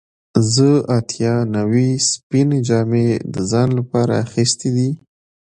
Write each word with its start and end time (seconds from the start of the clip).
زه 0.53 0.69
اتیا 0.97 1.35
نوي 1.55 1.89
سپینې 2.09 2.59
جامې 2.67 3.07
د 3.33 3.35
ځان 3.51 3.69
لپاره 3.79 4.13
اخیستې 4.25 4.69
دي. 4.75 4.89